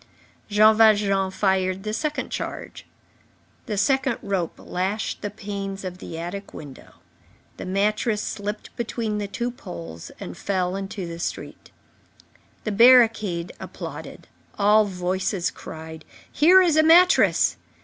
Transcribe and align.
Jean 0.49 0.75
Valjean 0.75 1.29
fired 1.29 1.83
the 1.83 1.93
second 1.93 2.31
charge. 2.31 2.87
The 3.67 3.77
second 3.77 4.17
rope 4.23 4.55
lashed 4.57 5.21
the 5.21 5.29
panes 5.29 5.83
of 5.83 5.99
the 5.99 6.17
attic 6.17 6.55
window. 6.55 6.95
The 7.57 7.67
mattress 7.67 8.19
slipped 8.19 8.75
between 8.75 9.19
the 9.19 9.27
two 9.27 9.51
poles 9.51 10.09
and 10.19 10.35
fell 10.35 10.75
into 10.75 11.05
the 11.05 11.19
street. 11.19 11.69
The 12.63 12.71
barricade 12.71 13.51
applauded. 13.59 14.27
All 14.57 14.85
voices 14.85 15.51
cried: 15.51 16.03
"Here 16.31 16.63
is 16.63 16.77
a 16.77 16.81
mattress!" 16.83 17.57